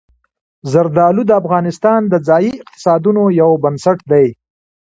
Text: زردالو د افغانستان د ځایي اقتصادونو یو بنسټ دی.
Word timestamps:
زردالو 0.71 1.21
د 1.27 1.31
افغانستان 1.41 1.99
د 2.07 2.13
ځایي 2.27 2.51
اقتصادونو 2.63 3.23
یو 3.41 3.51
بنسټ 3.63 3.99
دی. 4.11 4.27